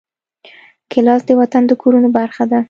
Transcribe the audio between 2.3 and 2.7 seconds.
ده.